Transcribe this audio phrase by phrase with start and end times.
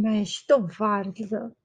[0.00, 1.56] Mi-a ieșit o varză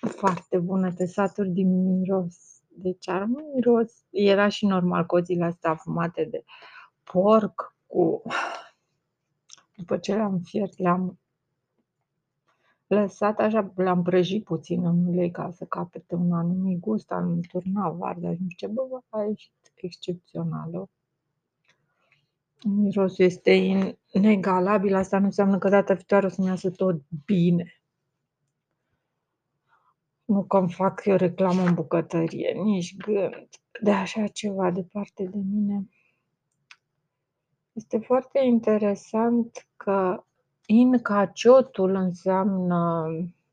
[0.00, 2.62] foarte bună de saturi din miros.
[2.68, 6.44] Deci ar miros, era și normal cozile astea afumate de
[7.02, 8.22] porc cu...
[9.76, 11.18] După ce le-am fiert, le-am
[12.86, 17.94] lăsat așa, le-am prăjit puțin în ulei ca să capete un anumit gust, am turnat
[17.94, 20.90] varza și nu știu ce, bă, a ieșit excepțională.
[22.64, 23.52] Mirosul este
[24.12, 27.80] inegalabil, asta nu înseamnă că data viitoare o să-mi iasă tot bine.
[30.24, 33.48] Nu că îmi fac eu reclamă în bucătărie, nici gând
[33.82, 35.88] de așa ceva departe de mine.
[37.72, 40.24] Este foarte interesant că
[40.66, 43.06] incaciotul înseamnă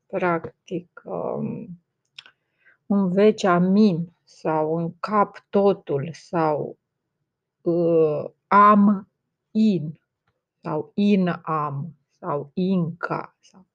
[0.06, 1.68] practic um,
[2.86, 6.78] un veci amin sau un cap totul sau
[7.60, 9.08] uh, am
[9.50, 10.00] in
[10.60, 13.66] sau in am sau inca sau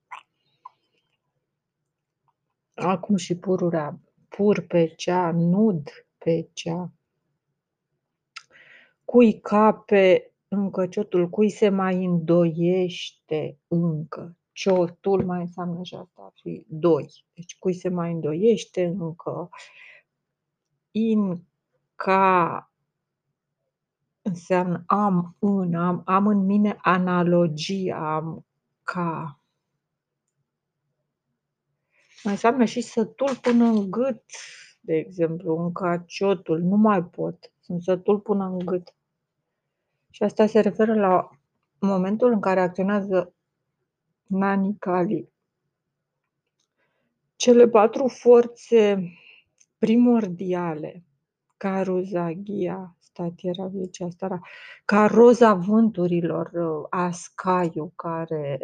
[2.73, 6.91] acum și pururea pur pe cea, nud pe cea.
[9.05, 14.37] Cui cape încă ciotul, cui se mai îndoiește încă.
[14.51, 17.25] Ciotul mai înseamnă și asta, ar fi doi.
[17.33, 19.49] Deci cui se mai îndoiește încă.
[20.91, 21.43] In
[21.95, 22.68] ca
[24.29, 28.45] înseamnă am în, am, am în mine analogia, am
[28.83, 29.39] ca.
[32.23, 34.23] Mai înseamnă și sătul până în gât,
[34.81, 38.93] de exemplu, în caciotul, nu mai pot, sunt sătul până în gât.
[40.09, 41.29] Și asta se referă la
[41.79, 43.33] momentul în care acționează
[44.23, 45.29] Nani Kali.
[47.35, 49.11] Cele patru forțe
[49.77, 51.03] primordiale,
[53.19, 54.39] Caruzaghia, statiera viecea stara,
[54.85, 56.51] ca roza vânturilor,
[56.89, 58.59] Ascaiu, care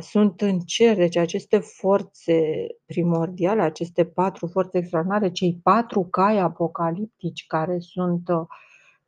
[0.00, 7.46] sunt în cer, deci aceste forțe primordiale, aceste patru forțe extraordinare, cei patru cai apocaliptici
[7.46, 8.28] care sunt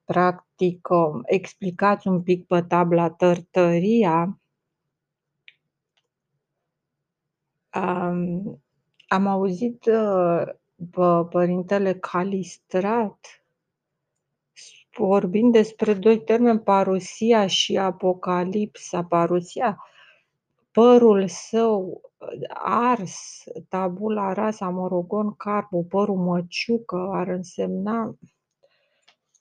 [0.04, 0.88] practic
[1.24, 4.40] explicați un pic pe tabla Tărtăria,
[7.70, 8.42] am,
[9.08, 9.84] am auzit
[10.90, 13.45] pe părintele Calistrat
[14.96, 19.02] vorbind despre doi termeni, parusia și apocalipsa.
[19.02, 19.78] Parusia,
[20.72, 22.00] părul său
[22.64, 28.16] ars, tabula rasa, morogon carbo, părul măciucă, ar însemna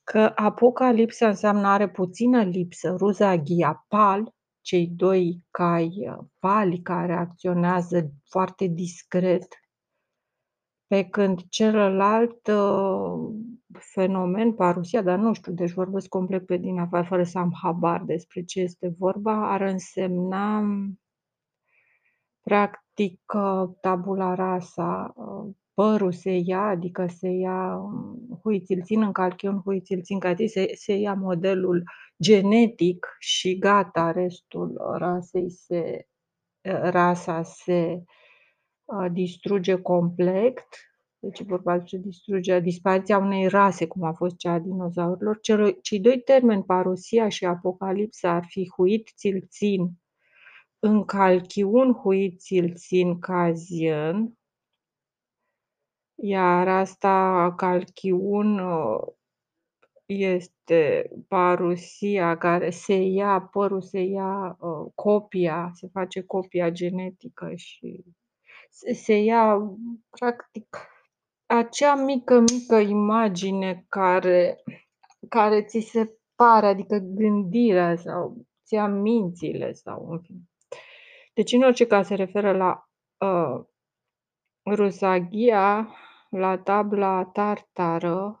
[0.04, 8.66] că apocalipsa înseamnă are puțină lipsă, ruzaghia, pal, cei doi cai pali care acționează foarte
[8.66, 9.46] discret,
[10.86, 12.48] pe când celălalt
[13.80, 18.02] fenomen, parusia, dar nu știu, deci vorbesc complet pe din afară, fără să am habar
[18.04, 20.64] despre ce este vorba, ar însemna
[22.40, 23.20] practic
[23.80, 25.14] tabula rasa,
[25.74, 27.80] părul se ia, adică se ia
[28.42, 31.82] hui ți-l țin în calchion, hui ți-l țin ca se, se ia modelul
[32.22, 36.06] genetic și gata, restul rasei se,
[36.90, 38.02] rasa se
[39.12, 40.64] distruge complet.
[41.18, 45.40] Deci e vorba de distrugerea, dispariția unei rase, cum a fost cea a dinozaurilor.
[45.82, 49.90] Cei doi termeni, parusia și apocalipsa, ar fi huit, ți-l țin,
[50.78, 54.38] în calchiun, huit, ți-l țin, cazian,
[56.14, 58.60] iar asta, calchiun,
[60.06, 64.58] este parusia care se ia, părul se ia
[64.94, 68.04] copia, se face copia genetică și
[68.70, 69.58] se, se ia
[70.10, 70.76] practic
[71.46, 74.62] acea mică, mică imagine care,
[75.28, 80.40] care ți se pare, adică gândirea sau ți mințile sau în fine.
[81.34, 82.88] Deci în orice caz se referă la
[83.26, 83.64] uh,
[84.74, 85.94] rusaghia,
[86.30, 88.40] la tabla tartară,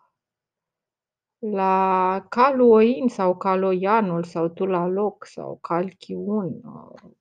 [1.38, 6.60] la Caluoin sau Caloianul sau Tulaloc sau Calchiun,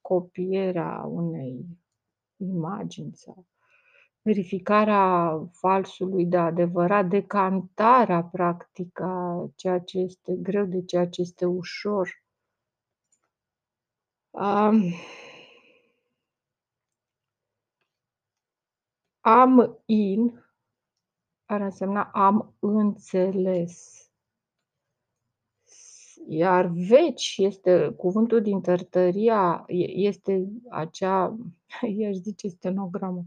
[0.01, 1.65] copierea unei
[2.37, 3.45] imagini sau
[4.25, 11.45] verificarea falsului de adevărat, decantarea practică a ceea ce este greu de ceea ce este
[11.45, 12.23] ușor.
[14.29, 14.93] Um,
[19.21, 20.45] am in
[21.45, 23.99] ar însemna am înțeles.
[26.27, 31.37] Iar veci este cuvântul din Tărtăria, este acea,
[31.97, 33.25] i-aș zice stenogramă,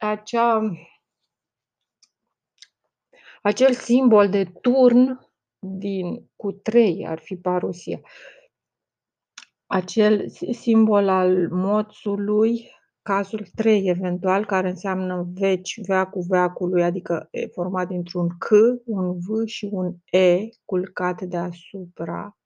[0.00, 0.70] acea,
[3.42, 8.00] acel simbol de turn din, cu trei ar fi parusia.
[9.66, 12.70] acel simbol al moțului,
[13.02, 18.48] cazul 3 eventual, care înseamnă veci, veacul veacului, adică e format dintr-un C,
[18.84, 22.38] un V și un E culcat deasupra.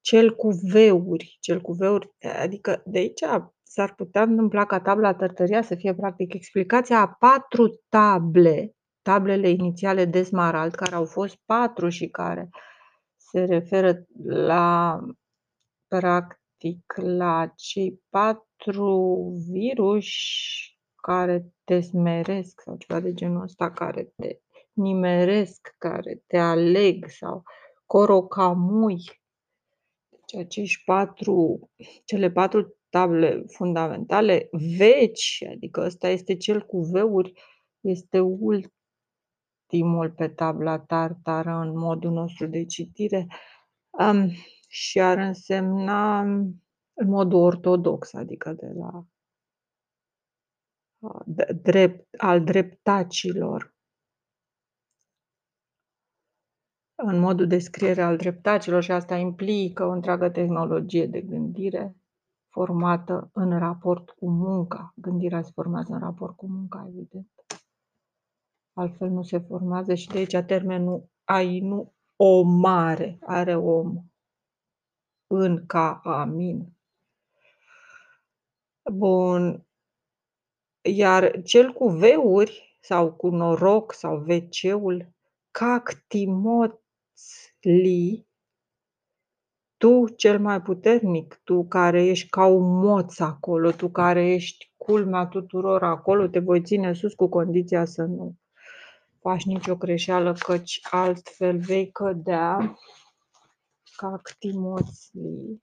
[0.00, 2.10] Cel cu veuri, cel cu veuri,
[2.40, 3.22] adică de aici
[3.72, 10.04] s-ar putea întâmpla ca tabla Tărtăria să fie practic explicația a patru table, tablele inițiale
[10.04, 12.48] de smarald, care au fost patru și care
[13.16, 14.98] se referă la
[15.88, 24.38] practic la cei patru viruși care te smeresc sau ceva de genul ăsta, care te
[24.72, 27.42] nimeresc, care te aleg sau
[27.86, 29.22] corocamui.
[30.08, 31.70] Deci acești patru,
[32.04, 37.32] cele patru table fundamentale, veci, adică ăsta este cel cu veuri,
[37.80, 38.70] este ultimul
[40.16, 43.26] pe tabla tartară în modul nostru de citire.
[43.90, 44.30] Um,
[44.68, 49.06] și ar însemna în modul ortodox, adică de la
[51.62, 53.74] drept, al dreptacilor.
[56.94, 62.01] În modul de scriere al dreptacilor și asta implică o întreagă tehnologie de gândire
[62.52, 64.92] formată în raport cu munca.
[64.96, 67.30] Gândirea se formează în raport cu munca, evident.
[68.72, 74.04] Altfel nu se formează și de aici termenul ai nu o mare, are om
[75.26, 76.72] în ca amin.
[78.92, 79.66] Bun.
[80.80, 85.12] Iar cel cu veuri sau cu noroc sau veceul,
[85.50, 86.76] cactimoțli,
[89.82, 95.26] tu cel mai puternic, tu care ești ca un moț acolo, tu care ești culmea
[95.26, 98.34] tuturor acolo, te voi ține sus cu condiția să nu
[99.20, 102.76] faci nicio greșeală, căci altfel vei cădea
[103.96, 105.62] Cactimoțlii.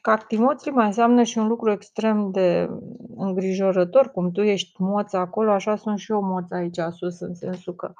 [0.00, 2.68] Cactimoțlii mai înseamnă și un lucru extrem de
[3.16, 7.74] îngrijorător, cum tu ești moț acolo, așa sunt și eu moț aici sus, în sensul
[7.74, 7.92] că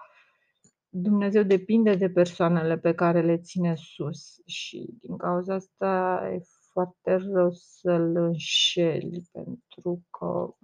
[0.95, 6.41] Dumnezeu depinde de persoanele pe care le ține sus și din cauza asta e
[6.73, 10.55] foarte rău să-l înșeli, pentru că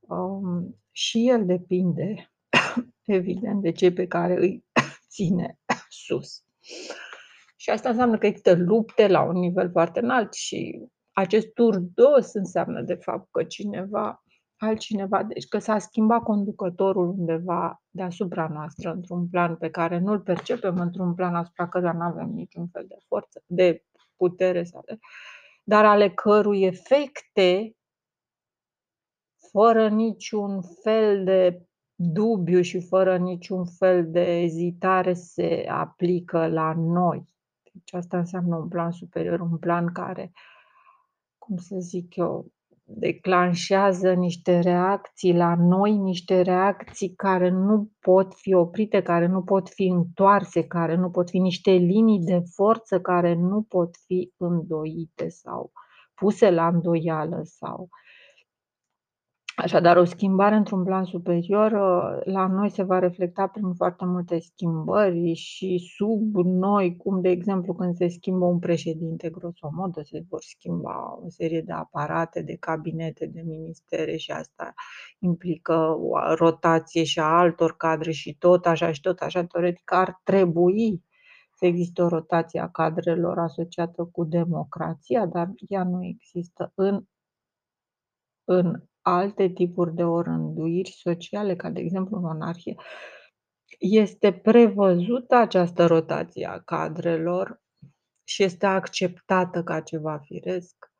[0.00, 2.32] um, și el depinde,
[3.04, 4.64] evident, de cei pe care îi
[5.14, 5.58] ține
[6.06, 6.44] sus.
[7.56, 12.82] Și asta înseamnă că există lupte la un nivel foarte înalt și acest turdos înseamnă
[12.82, 14.24] de fapt că cineva,
[14.60, 20.76] altcineva, deci că s-a schimbat conducătorul undeva deasupra noastră, într-un plan pe care nu-l percepem,
[20.76, 23.84] într-un plan asupra căruia nu avem niciun fel de forță, de
[24.16, 24.98] putere, sau de,
[25.64, 27.76] dar ale cărui efecte,
[29.50, 31.62] fără niciun fel de
[31.94, 37.24] dubiu și fără niciun fel de ezitare se aplică la noi.
[37.72, 40.32] Deci asta înseamnă un plan superior, un plan care,
[41.38, 42.52] cum să zic eu,
[42.94, 49.68] declanșează niște reacții la noi, niște reacții care nu pot fi oprite, care nu pot
[49.68, 55.28] fi întoarse, care nu pot fi niște linii de forță care nu pot fi îndoite
[55.28, 55.72] sau
[56.14, 57.88] puse la îndoială sau
[59.62, 64.38] Așadar, o schimbare într-un plan superior uh, la noi se va reflecta prin foarte multe
[64.38, 70.42] schimbări și sub noi, cum de exemplu când se schimbă un președinte, grosomodă, se vor
[70.42, 74.74] schimba o serie de aparate, de cabinete, de ministere și asta
[75.18, 79.44] implică o rotație și a altor cadre și tot așa și tot așa.
[79.44, 81.04] Teoretic ar trebui
[81.56, 87.04] să existe o rotație a cadrelor asociată cu democrația, dar ea nu există în,
[88.44, 92.74] în alte tipuri de orânduiri sociale, ca de exemplu monarhie,
[93.78, 97.62] este prevăzută această rotație a cadrelor
[98.24, 100.92] și este acceptată ca ceva firesc.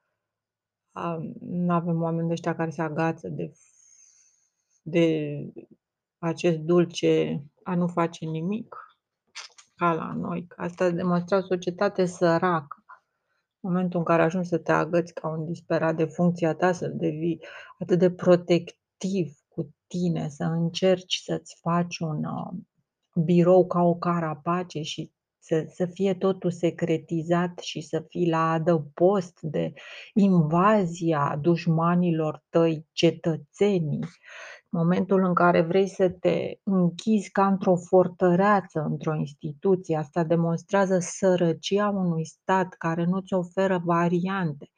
[1.40, 3.52] Nu avem oameni de ăștia care se agață de,
[4.82, 5.36] de
[6.18, 8.76] acest dulce a nu face nimic,
[9.76, 10.46] ca la noi.
[10.56, 12.79] Asta demonstrează o societate săracă
[13.60, 17.40] momentul în care ajungi să te agăți ca un disperat de funcția ta, să devii
[17.78, 22.58] atât de protectiv cu tine, să încerci să-ți faci un uh,
[23.24, 29.40] birou ca o carapace și să, să fie totul secretizat și să fii la adăpost
[29.40, 29.72] de
[30.14, 34.00] invazia dușmanilor tăi, cetățenii,
[34.70, 41.88] momentul în care vrei să te închizi ca într-o fortăreață, într-o instituție, asta demonstrează sărăcia
[41.88, 44.70] unui stat care nu-ți oferă variante.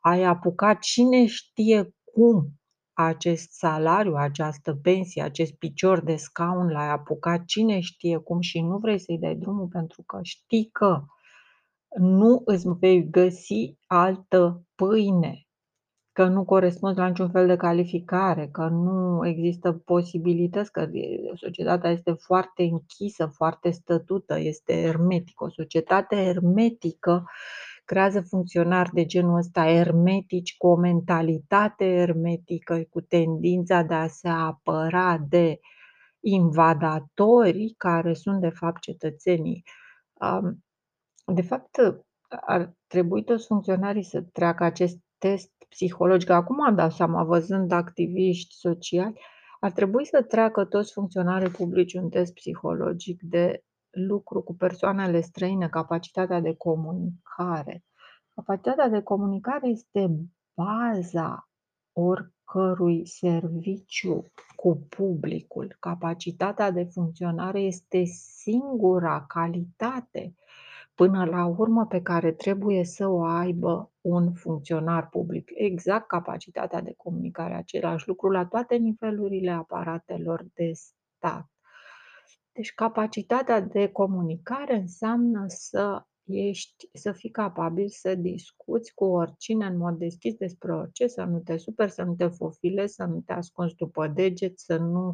[0.00, 2.58] Ai apucat cine știe cum
[2.92, 8.78] acest salariu, această pensie, acest picior de scaun l-ai apucat cine știe cum și nu
[8.78, 11.04] vrei să-i dai drumul pentru că știi că
[11.98, 15.47] nu îți vei găsi altă pâine,
[16.18, 20.88] că nu corespunzi la niciun fel de calificare, că nu există posibilități, că
[21.34, 25.44] societatea este foarte închisă, foarte stătută, este ermetică.
[25.44, 27.24] O societate ermetică
[27.84, 34.28] creează funcționari de genul ăsta ermetici, cu o mentalitate ermetică, cu tendința de a se
[34.28, 35.60] apăra de
[36.20, 39.62] invadatori care sunt de fapt cetățenii.
[41.24, 41.76] De fapt,
[42.28, 46.30] ar trebui toți funcționarii să treacă acest test psihologic.
[46.30, 49.20] Acum am dat seama, văzând activiști sociali,
[49.60, 55.68] ar trebui să treacă toți funcționarii publici un test psihologic de lucru cu persoanele străine,
[55.68, 57.84] capacitatea de comunicare.
[58.34, 60.16] Capacitatea de comunicare este
[60.54, 61.48] baza
[61.92, 64.24] oricărui serviciu
[64.56, 65.76] cu publicul.
[65.80, 70.34] Capacitatea de funcționare este singura calitate
[70.98, 75.50] până la urmă pe care trebuie să o aibă un funcționar public.
[75.54, 81.46] Exact capacitatea de comunicare, același lucru la toate nivelurile aparatelor de stat.
[82.52, 89.76] Deci capacitatea de comunicare înseamnă să ești, să fii capabil să discuți cu oricine în
[89.76, 93.32] mod deschis despre orice, să nu te superi, să nu te fofilezi, să nu te
[93.32, 95.12] ascunzi după deget, să nu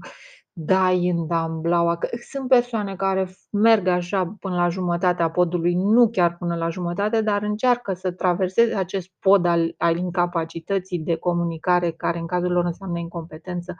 [0.52, 1.98] dai în damblaua.
[2.30, 7.42] Sunt persoane care merg așa până la jumătatea podului, nu chiar până la jumătate, dar
[7.42, 12.98] încearcă să traverseze acest pod al, al incapacității de comunicare, care în cazul lor înseamnă
[12.98, 13.74] incompetență.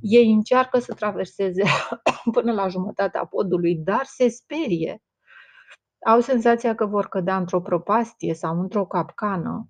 [0.00, 1.62] Ei încearcă să traverseze
[2.32, 5.02] până la jumătatea podului, dar se sperie
[6.04, 9.68] au senzația că vor cădea într-o propastie sau într-o capcană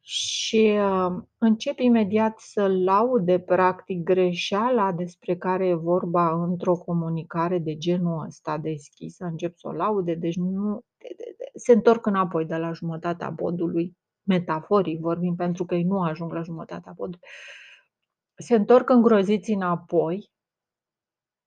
[0.00, 7.76] și uh, încep imediat să laude practic greșeala despre care e vorba într-o comunicare de
[7.76, 10.84] genul ăsta deschisă, încep să o laude, deci nu
[11.54, 16.42] se întorc înapoi de la jumătatea podului, metaforic vorbim, pentru că ei nu ajung la
[16.42, 17.28] jumătatea podului.
[18.34, 20.30] Se întorc îngroziți înapoi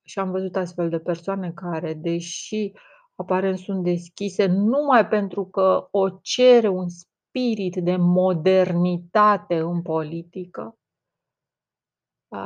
[0.05, 2.71] și am văzut astfel de persoane care, deși
[3.15, 10.77] aparent sunt deschise numai pentru că o cere un spirit de modernitate în politică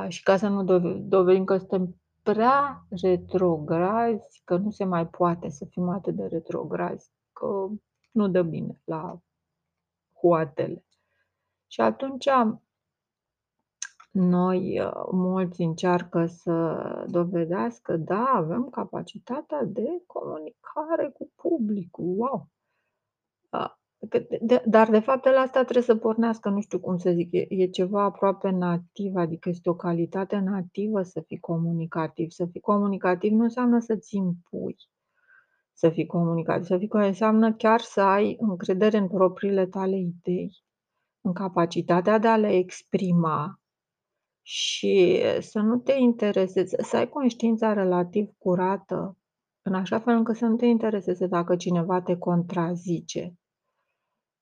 [0.07, 0.63] și ca să nu
[0.97, 7.11] dovedim că suntem prea retrograzi, că nu se mai poate să fim atât de retrograzi,
[7.33, 7.67] că
[8.11, 9.19] nu dă bine la
[10.19, 10.85] hoatele.
[11.67, 12.27] Și atunci
[14.19, 22.47] noi, uh, mulți încearcă să dovedească, da, avem capacitatea de comunicare cu publicul, wow!
[24.65, 27.67] dar de fapt la asta trebuie să pornească, nu știu cum să zic, e, e
[27.67, 32.29] ceva aproape nativ, adică este o calitate nativă să fii comunicativ.
[32.29, 34.75] Să fii comunicativ nu înseamnă să-ți impui
[35.77, 36.65] să fii comunicativ.
[36.65, 40.63] Să fii înseamnă chiar să ai încredere în propriile tale idei,
[41.21, 43.59] în capacitatea de a le exprima,
[44.49, 49.17] și să nu te intereseze, să ai conștiința relativ curată,
[49.61, 53.33] în așa fel încât să nu te intereseze dacă cineva te contrazice.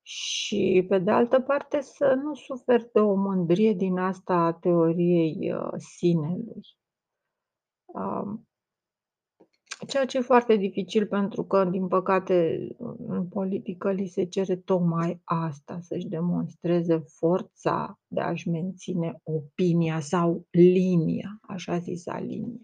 [0.02, 5.52] Și, pe de altă parte, să nu suferi de o mândrie din asta a teoriei
[5.52, 6.60] uh, sinelui.
[9.84, 12.68] Ceea ce e foarte dificil pentru că, din păcate,
[13.06, 20.46] în politică li se cere tocmai asta, să-și demonstreze forța de a-și menține opinia sau
[20.50, 22.60] linia, așa zisa linie.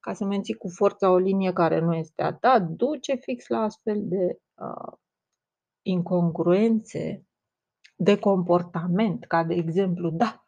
[0.00, 3.58] Ca să menții cu forța o linie care nu este a ta, duce fix la
[3.58, 4.92] astfel de uh,
[5.82, 7.26] incongruențe
[7.96, 10.45] de comportament, ca de exemplu, da,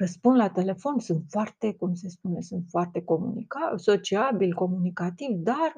[0.00, 5.72] răspund la telefon, sunt foarte, cum se spune, sunt foarte comunica- sociabil, comunicativ, dar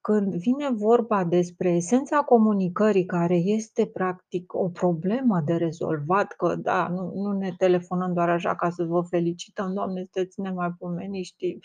[0.00, 6.88] când vine vorba despre esența comunicării, care este practic o problemă de rezolvat, că da,
[6.88, 11.58] nu, nu ne telefonăm doar așa ca să vă felicităm, Doamne, sunteți nemaipomeniști,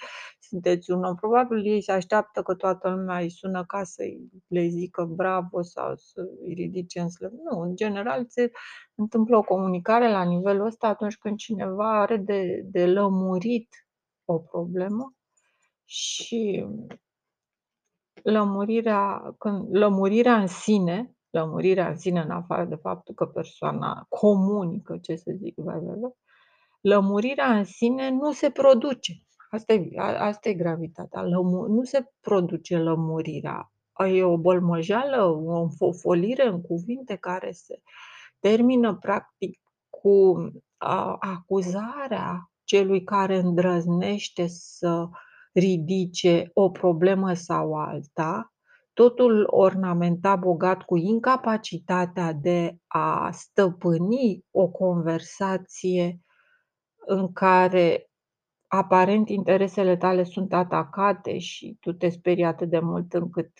[0.47, 1.15] sunteți un om.
[1.15, 5.95] Probabil ei se așteaptă că toată lumea îi sună ca să-i le zică bravo sau
[5.95, 7.31] să îi ridice în slăv.
[7.31, 8.51] Nu, în general se
[8.95, 13.87] întâmplă o comunicare la nivelul ăsta atunci când cineva are de, de lămurit
[14.25, 15.13] o problemă
[15.85, 16.67] și
[18.23, 24.97] lămurirea, când, lămurirea în sine, lămurirea în sine în afară de faptul că persoana comunică,
[24.97, 26.15] ce să zic, vai, vai, vai,
[26.81, 29.13] lămurirea în sine nu se produce.
[29.49, 31.21] Asta e, asta e gravitatea.
[31.21, 33.71] Lămu- nu se produce lămurirea.
[34.13, 37.81] E o bolmăjeală, o fofolire în cuvinte care se
[38.39, 40.35] termină practic cu
[40.77, 45.09] a, acuzarea celui care îndrăznește să
[45.53, 48.53] ridice o problemă sau alta,
[48.93, 56.19] totul ornamentat, bogat, cu incapacitatea de a stăpâni o conversație
[57.05, 58.06] în care
[58.67, 63.51] aparent interesele tale sunt atacate și tu te sperii atât de mult încât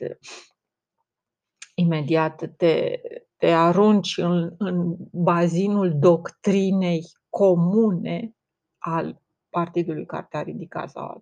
[1.76, 3.02] imediat te
[3.38, 8.32] te arunci în în bazinul doctrinei comune
[8.78, 11.22] al partidului care te-a ridicat sau al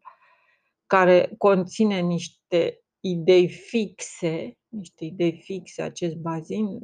[0.87, 6.79] care conține niște idei fixe, niște idei fixe, acest bazin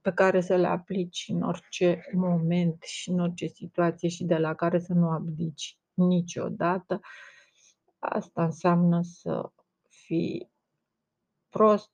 [0.00, 4.54] pe care să le aplici în orice moment și în orice situație și de la
[4.54, 7.00] care să nu abdici niciodată.
[7.98, 9.52] Asta înseamnă să
[9.88, 10.50] fii
[11.48, 11.90] prost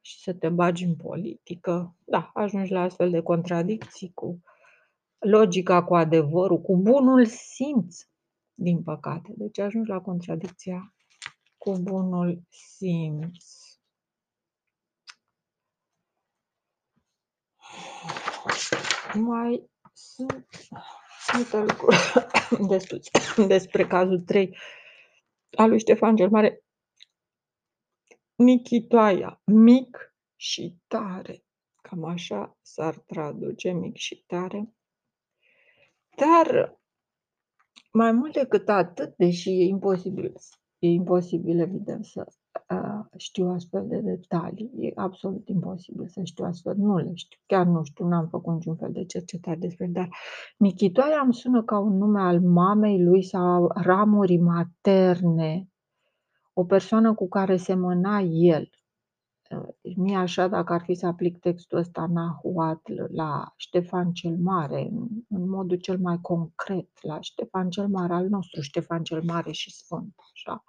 [0.00, 1.96] și să te bagi în politică.
[2.04, 4.42] Da, ajungi la astfel de contradicții cu
[5.18, 7.98] logica, cu adevărul, cu bunul simț,
[8.54, 9.32] din păcate.
[9.36, 10.94] Deci ajungi la contradicția
[11.58, 13.44] cu bunul simț.
[19.14, 20.48] Mai sunt
[21.34, 21.96] multe lucruri
[22.72, 23.00] despre,
[23.54, 24.56] despre cazul 3
[25.56, 26.64] al lui Ștefan cel Mare.
[28.34, 31.44] Nichitoaia, mic și tare.
[31.82, 34.74] Cam așa s-ar traduce, mic și tare.
[36.16, 36.78] Dar
[37.92, 40.32] mai mult decât atât, deși e imposibil,
[40.78, 42.43] e imposibil evident să uh,
[43.16, 47.84] știu astfel de detalii, e absolut imposibil să știu astfel, nu le știu, chiar nu
[47.84, 50.08] știu, n-am făcut niciun fel de cercetare despre dar
[50.56, 55.68] Nichitoaia îmi sună ca un nume al mamei lui sau ramurii materne.
[56.52, 58.68] O persoană cu care semăna el.
[59.80, 64.88] Deci mie așa, dacă ar fi să aplic textul ăsta Nahuatl la Ștefan cel Mare,
[64.90, 69.52] în, în modul cel mai concret, la Ștefan cel Mare al nostru, Ștefan cel Mare
[69.52, 70.64] și Sfânt, așa,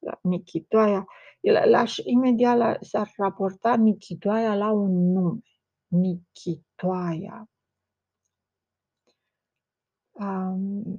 [0.00, 1.04] la Nichitoaia,
[1.40, 5.40] el, la, imediat la, s-ar raporta Nichitoaia la un nume,
[5.88, 7.46] Nichitoaia.
[10.20, 10.98] Um,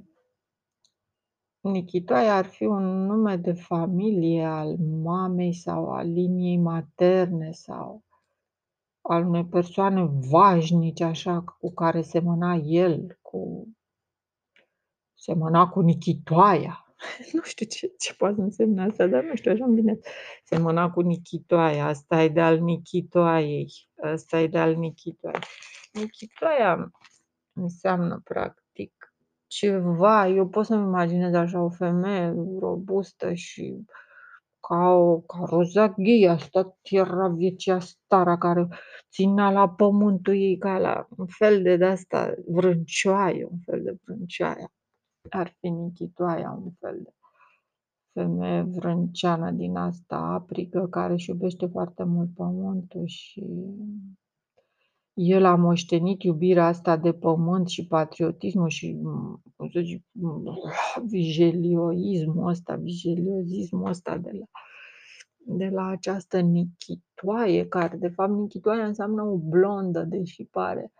[1.60, 8.02] Nichitoaia ar fi un nume de familie al mamei sau al liniei materne sau
[9.02, 13.68] al unei persoane vașnice, așa, cu care semăna el, cu
[15.14, 16.89] semăna cu Nichitoaia.
[17.32, 19.98] Nu știu ce, ce poate însemna asta, dar nu știu, așa îmi vine.
[20.44, 25.40] Semăna cu Nichitoaia, asta e de al Nichitoaiei, asta e de al Nichitoaiei.
[25.92, 26.92] Nichitoaia
[27.52, 29.14] înseamnă, practic,
[29.46, 33.84] ceva, eu pot să-mi imaginez așa o femeie robustă și
[34.60, 38.68] ca o ca rozaghie, asta era viecea stara care
[39.10, 44.70] ținea la pământul ei ca la un fel de de-asta vrâncioaie, un fel de vrâncioaie.
[45.30, 47.12] Ar fi Nichitoaia, un fel de
[48.12, 53.46] femeie vrânceană din asta aprigă, care își iubește foarte mult pământul și
[55.14, 58.98] el a moștenit iubirea asta de pământ și patriotismul și,
[59.56, 60.04] cum să zic,
[61.04, 64.46] vigelioismul ăsta, vigeliozismul ăsta de la,
[65.56, 70.92] de la această nichitoaie, care de fapt nichitoaia înseamnă o blondă, deși pare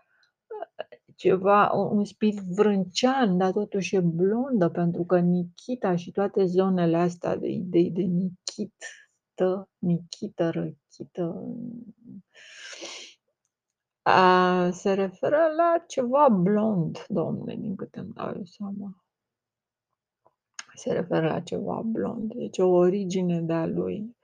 [1.21, 7.35] ceva, un spirit vrâncean, dar totuși e blondă, pentru că Nichita și toate zonele astea
[7.35, 8.85] de idei de Nichit,
[9.77, 11.55] Nichită, Răchită,
[14.01, 19.03] a, se referă la ceva blond, domne, din câte îmi dau eu seama.
[20.73, 24.15] Se referă la ceva blond, deci o origine de-a lui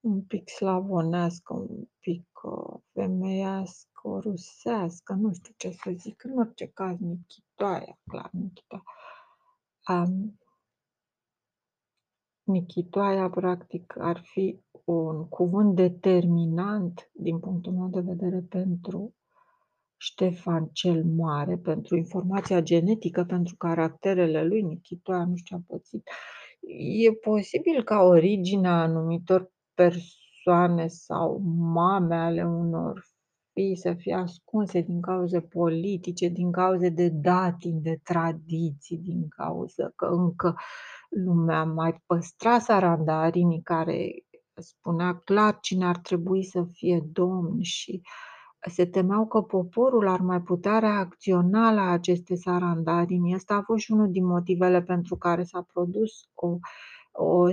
[0.00, 6.66] un pic slavonească, un pic uh, femeiască, rusească, nu știu ce să zic, în orice
[6.66, 8.84] caz, Nichitoaia, clar, Nichitoaia.
[9.88, 10.38] Um,
[12.42, 19.14] Nichitoaia, practic, ar fi un cuvânt determinant, din punctul meu de vedere, pentru
[19.96, 26.08] Ștefan cel Mare, pentru informația genetică, pentru caracterele lui, Nichitoaia nu știu ce a pățit.
[27.04, 33.11] E posibil ca originea anumitor persoane sau mame ale unor
[33.52, 39.92] fii să fie ascunse din cauze politice, din cauze de datini, de tradiții, din cauza
[39.96, 40.54] că încă
[41.08, 48.02] lumea mai păstra sarandarinii care spunea clar cine ar trebui să fie domn și
[48.70, 53.34] se temeau că poporul ar mai putea reacționa la aceste sarandarini.
[53.34, 56.56] Asta a fost și unul din motivele pentru care s-a produs o,
[57.12, 57.46] o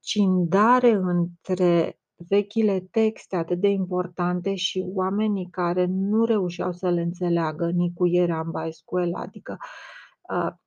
[0.00, 7.70] scindare între vechile texte atât de importante și oamenii care nu reușeau să le înțeleagă
[7.70, 9.56] nicuyeri în Baiscuela, adică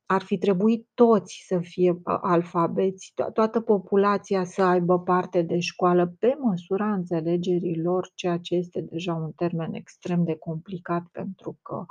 [0.05, 6.35] ar fi trebuit toți să fie alfabeți, toată populația să aibă parte de școală pe
[6.39, 11.85] măsura înțelegerii lor, ceea ce este deja un termen extrem de complicat pentru că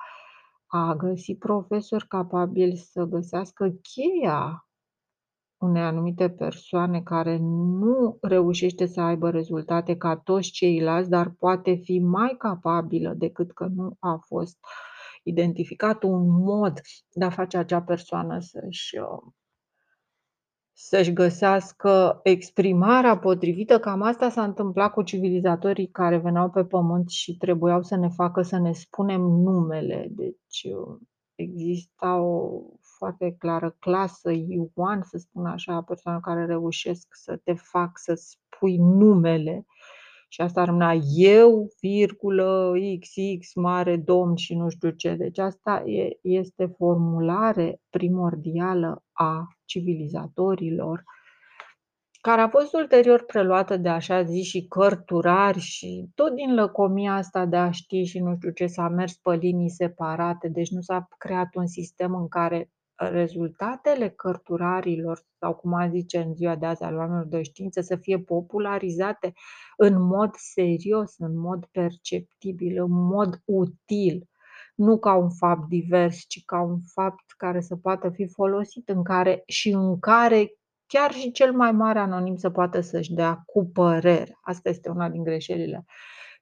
[0.67, 4.69] a găsi profesori capabili să găsească cheia
[5.61, 11.99] unei anumite persoane care nu reușește să aibă rezultate ca toți ceilalți, dar poate fi
[11.99, 14.59] mai capabilă decât că nu a fost
[15.23, 16.81] identificat un mod
[17.13, 19.33] de a face acea persoană să-și uh,
[20.73, 23.79] să-și găsească exprimarea potrivită.
[23.79, 28.43] Cam asta s-a întâmplat cu civilizatorii care veneau pe pământ și trebuiau să ne facă
[28.43, 30.09] să ne spunem numele.
[30.11, 30.99] Deci uh,
[31.35, 32.63] exista o
[33.01, 38.77] foarte clară clasă Ioan, să spun așa, persoane care reușesc să te fac să spui
[38.77, 39.67] numele
[40.29, 45.15] și asta rămânea eu, virgulă, XX, mare, domn și nu știu ce.
[45.15, 51.05] Deci asta e, este formulare primordială a civilizatorilor,
[52.21, 57.47] care a fost ulterior preluată de așa zi și cărturari și tot din lăcomia asta
[57.47, 61.09] de a ști și nu știu ce s-a mers pe linii separate, deci nu s-a
[61.19, 62.71] creat un sistem în care
[63.09, 67.97] rezultatele cărturarilor sau cum a zice în ziua de azi al oamenilor de știință să
[67.97, 69.33] fie popularizate
[69.77, 74.29] în mod serios, în mod perceptibil, în mod util,
[74.75, 79.03] nu ca un fapt divers, ci ca un fapt care să poată fi folosit în
[79.03, 80.55] care și în care
[80.87, 84.39] chiar și cel mai mare anonim să poată să-și dea cu părere.
[84.41, 85.85] Asta este una din greșelile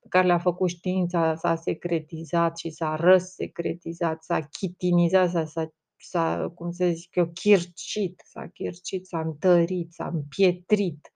[0.01, 5.69] pe care le-a făcut știința, s-a secretizat și s-a răsecretizat, s-a chitinizat, s-a
[6.03, 11.13] s-a, cum să zic eu, chircit, s-a chircit, s-a întărit, s-a împietrit.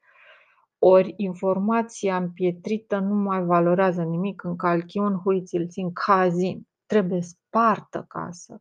[0.78, 6.66] Ori informația împietrită nu mai valorează nimic în calchiun, huiți îl țin cazin.
[6.86, 8.58] Trebuie spartă ca să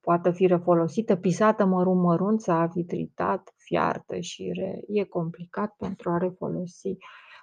[0.00, 4.80] poată fi refolosită, pisată mărunt mărunt, s-a vitritat, fiartă și re.
[4.88, 6.96] E complicat pentru a refolosi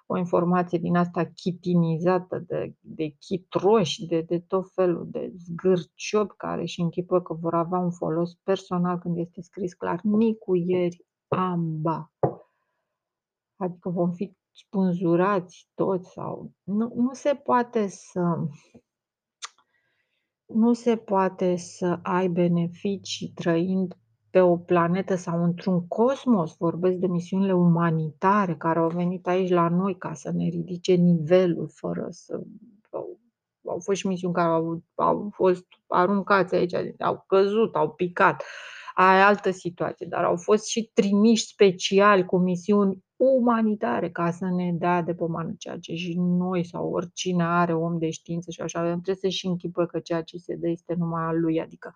[0.05, 6.65] o informație din asta chitinizată de, de chitroși, de, de tot felul de zgârciobi care
[6.65, 12.11] și închipă că vor avea un folos personal când este scris clar nicuyeri amba.
[13.55, 16.51] Adică vom fi spânzurați toți sau...
[16.63, 18.47] Nu, nu se poate să
[20.45, 23.97] nu se poate să ai beneficii trăind
[24.33, 29.69] pe o planetă sau într-un cosmos, vorbesc de misiunile umanitare care au venit aici la
[29.69, 32.41] noi ca să ne ridice nivelul fără să
[32.91, 33.19] au,
[33.65, 38.43] au fost și misiuni care au, au fost aruncați aici, au căzut, au picat.
[38.93, 44.45] Aia e altă situație, dar au fost și trimiși speciali cu misiuni umanitare ca să
[44.45, 48.61] ne dea de pomană ceea ce și noi sau oricine are om de știință și
[48.61, 51.91] așa, trebuie să și închipă că ceea ce se dă este numai al lui, adică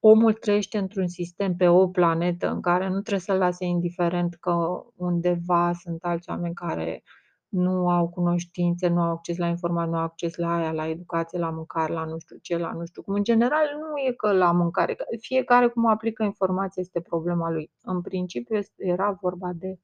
[0.00, 4.84] omul trăiește într-un sistem pe o planetă în care nu trebuie să-l lase indiferent că
[4.96, 7.02] undeva sunt alți oameni care
[7.48, 11.38] nu au cunoștințe, nu au acces la informații, nu au acces la aia, la educație,
[11.38, 13.14] la mâncare, la nu știu ce, la nu știu cum.
[13.14, 17.70] În general, nu e că la mâncare, fiecare cum aplică informația este problema lui.
[17.82, 19.78] În principiu era vorba de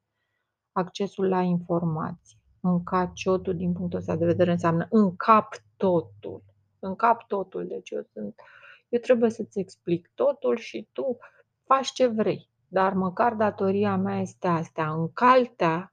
[0.73, 2.43] accesul la informații.
[2.61, 6.43] Înca ciotul, din punctul ăsta de vedere, înseamnă încap totul.
[6.79, 7.67] Încap totul.
[7.67, 8.35] Deci eu sunt
[8.95, 11.19] eu trebuie să-ți explic totul și tu
[11.65, 12.49] faci ce vrei.
[12.69, 15.93] Dar măcar datoria mea este asta, în caltea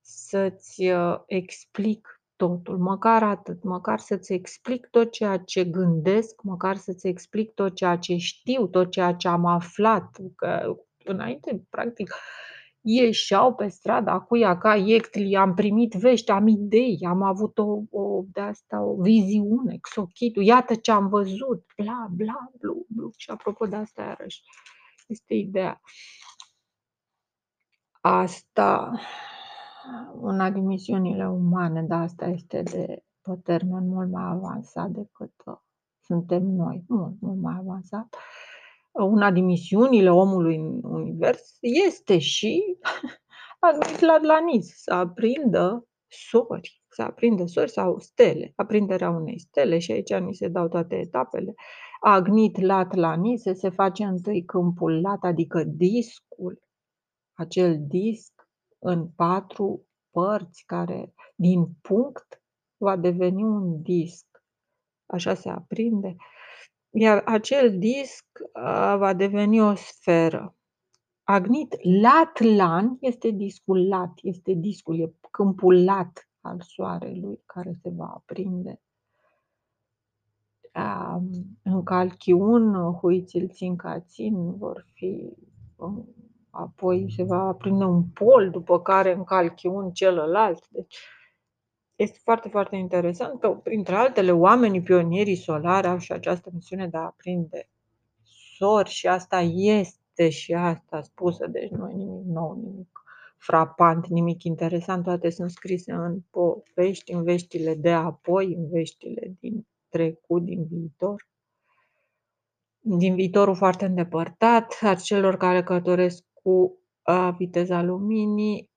[0.00, 7.06] să-ți uh, explic totul, măcar atât, măcar să-ți explic tot ceea ce gândesc, măcar să-ți
[7.06, 10.16] explic tot ceea ce știu, tot ceea ce am aflat.
[10.36, 12.14] Că înainte, practic,
[12.80, 18.22] ieșeau pe stradă, acuia ca iectli, am primit vești, am idei, am avut o, o
[18.32, 23.10] de asta, o viziune, xochitul, iată ce am văzut, bla, bla, blu, blu.
[23.16, 24.42] Și apropo de asta, iarăși,
[25.06, 25.80] este ideea.
[28.00, 28.92] Asta,
[30.14, 35.56] una din misiunile umane, dar asta este de pe termen mult mai avansat decât uh,
[36.00, 38.14] suntem noi, mult, mult mai avansat.
[38.14, 38.39] Uh,
[38.92, 42.78] una din misiunile omului în univers este și
[44.00, 50.34] Latlanis, să aprindă sori, să aprindă sori sau stele, aprinderea unei stele și aici ni
[50.34, 51.54] se dau toate etapele.
[52.00, 56.62] Agnit latlanis se face întâi câmpul lat, adică discul,
[57.32, 58.48] acel disc
[58.78, 62.42] în patru părți care din punct
[62.76, 64.26] va deveni un disc.
[65.06, 66.16] Așa se aprinde
[66.90, 68.24] iar acel disc
[68.98, 70.54] va deveni o sferă.
[71.22, 78.12] Agnit lat-lan este discul lat, este discul, e câmpul lat al soarelui care se va
[78.14, 78.80] aprinde.
[80.74, 81.30] Um,
[81.62, 85.32] în calchiun, huițilțin-cațin vor fi,
[85.76, 86.14] um,
[86.50, 90.68] apoi se va aprinde un pol, după care în calchiun celălalt.
[90.68, 90.98] Deci
[92.02, 96.96] este foarte, foarte interesant că, printre altele, oamenii pionierii solari au și această misiune de
[96.96, 97.68] a aprinde
[98.56, 103.02] sori și asta este și asta spusă, deci nu e nimic nou, nimic
[103.36, 109.66] frapant, nimic interesant, toate sunt scrise în povești, în veștile de apoi, în veștile din
[109.88, 111.28] trecut, din viitor,
[112.78, 118.70] din viitorul foarte îndepărtat, a celor care călătoresc cu a, viteza luminii,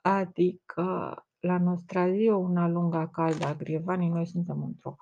[0.00, 4.96] adică la nostra zi, una lungă, caldă a grievanii, noi suntem într-o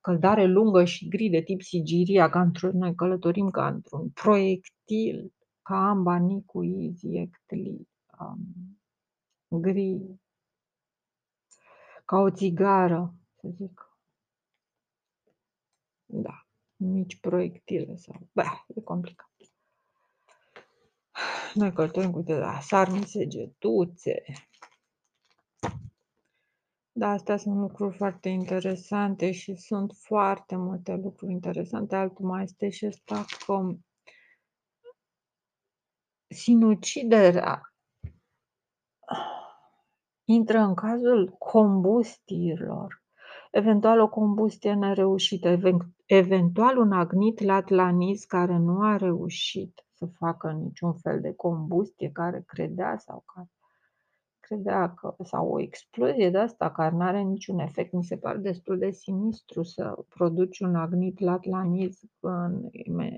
[0.00, 5.88] căldare lungă și gri de tip Sigiria, ca într noi călătorim ca într-un proiectil, ca
[5.88, 7.88] amba nicu iectli,
[8.20, 8.78] um,
[9.60, 10.00] gri,
[12.04, 13.98] ca o țigară, să zic.
[16.04, 18.28] Da, mici proiectile sau...
[18.32, 18.42] Bă,
[18.74, 19.30] e complicat.
[21.54, 24.22] Noi călătorim cu de la sarmi, segetuțe.
[26.96, 31.96] Da, astea sunt lucruri foarte interesante și sunt foarte multe lucruri interesante.
[31.96, 33.76] Altul mai este și ăsta că
[36.26, 37.74] sinuciderea
[40.24, 43.02] intră în cazul combustiilor.
[43.50, 45.58] Eventual o combustie nereușită,
[46.06, 52.42] eventual un agnit latlanis care nu a reușit să facă niciun fel de combustie, care
[52.46, 53.48] credea sau care
[54.46, 58.38] credea că sau o explozie de asta care nu are niciun efect, mi se pare
[58.38, 62.68] destul de sinistru să produci un agnit latlanis în,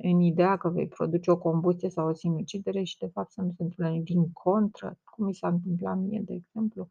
[0.03, 3.51] în ideea că vei produce o combustie sau o sinucidere și de fapt să nu
[3.57, 6.89] se întâmple din contră, cum mi s-a întâmplat mie, de exemplu,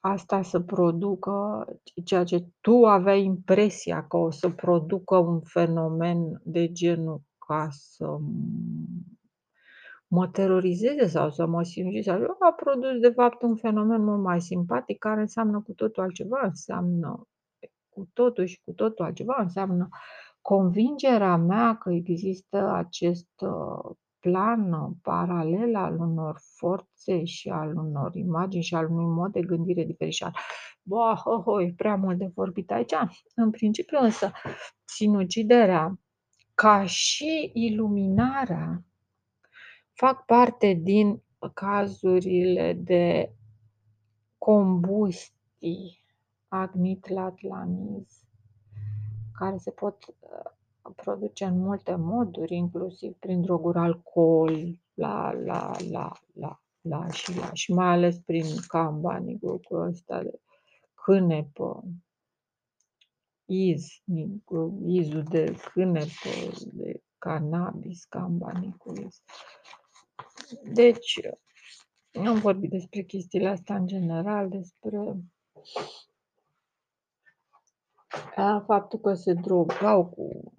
[0.00, 1.64] asta să producă
[2.04, 8.18] ceea ce tu aveai impresia că o să producă un fenomen de genul ca să
[10.10, 14.98] mă terorizeze sau să mă sinucideze, a produs de fapt un fenomen mult mai simpatic
[14.98, 17.28] care înseamnă cu totul altceva, înseamnă
[17.88, 19.88] cu totul și cu totul altceva, înseamnă
[20.40, 28.62] convingerea mea că există acest uh, plan paralel al unor forțe și al unor imagini
[28.62, 30.34] și al unui mod de gândire diferit și al
[30.82, 32.94] Bă, ho, ho, e prea mult de vorbit aici.
[33.34, 34.30] În principiu însă,
[34.84, 36.00] sinuciderea
[36.54, 38.84] ca și iluminarea
[40.00, 41.22] fac parte din
[41.54, 43.32] cazurile de
[44.38, 46.04] combustii
[46.48, 48.24] agnit-latlanis
[49.32, 50.50] care se pot uh,
[50.96, 57.52] produce în multe moduri, inclusiv prin droguri alcool, la, la, la, la, la și la,
[57.52, 60.40] și mai ales prin cambani, grupul ăsta de
[60.94, 61.84] cânepă,
[63.44, 63.86] iz,
[64.86, 66.30] izul de cânepă,
[66.72, 69.08] de cannabis, cambanicul.
[70.62, 71.20] Deci,
[72.12, 75.16] nu am vorbit despre chestiile astea în general, despre
[78.66, 80.52] faptul că se drogau cu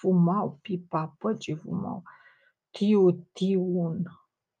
[0.00, 2.02] fumau pipa păcii, fumau.
[2.70, 4.02] Tiu, tiun,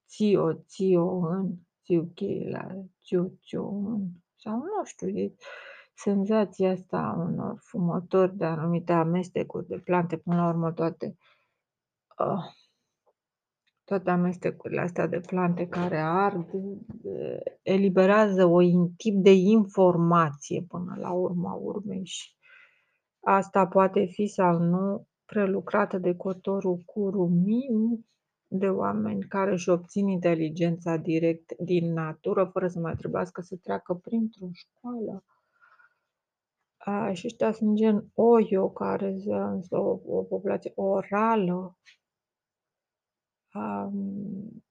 [0.08, 2.68] țio, țio, în, țiu, cheila,
[3.02, 5.34] țiu, țiu, în, sau nu știu, e
[5.94, 11.16] senzația asta unor fumători de anumite amestecuri de plante, până la urmă toate
[12.18, 12.44] uh,
[13.90, 16.50] toate amestecurile astea de plante care ard
[17.62, 22.34] eliberează un tip de informație până la urma urmei și
[23.20, 28.04] asta poate fi sau nu prelucrată de cotorul curumiu
[28.46, 33.94] de oameni care își obțin inteligența direct din natură, fără să mai trebuiască să treacă
[33.94, 35.24] printr-o școală.
[36.76, 41.76] A, și ăștia sunt gen Oyo, care sunt o, o populație orală,
[43.54, 44.64] um,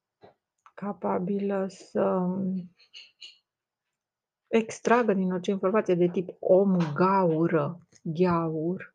[0.74, 2.28] capabilă să
[4.48, 8.94] extragă din orice informație de tip om gaură, gheaur,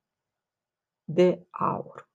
[1.04, 2.10] de aur.